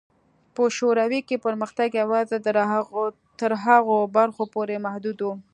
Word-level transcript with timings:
په 0.55 0.63
شوروي 0.77 1.21
کې 1.27 1.43
پرمختګ 1.45 1.89
یوازې 2.01 2.37
تر 3.43 3.51
هغو 3.67 3.97
برخو 4.17 4.43
پورې 4.53 4.75
محدود 4.85 5.17
و. 5.21 5.27